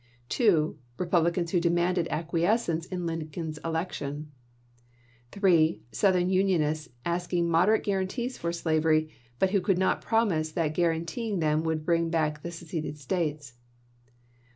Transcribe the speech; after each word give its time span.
2. 0.29 0.79
Republicans 0.97 1.51
who 1.51 1.59
demanded 1.59 2.07
acquies 2.09 2.57
cence 2.65 2.87
in 2.87 3.05
Lincoln's 3.05 3.59
election. 3.59 4.31
3. 5.31 5.83
Southern 5.91 6.27
unionists 6.31 6.89
asking 7.05 7.47
moderate 7.47 7.83
guarantees 7.83 8.35
for 8.35 8.51
slavery, 8.51 9.11
but 9.37 9.51
who 9.51 9.61
could 9.61 9.77
not 9.77 10.01
promise 10.01 10.51
that 10.53 10.73
granting 10.73 11.37
them 11.39 11.63
would 11.63 11.85
bring 11.85 12.09
back 12.09 12.41
the 12.41 12.49
seceded 12.49 12.97
States. 12.97 13.53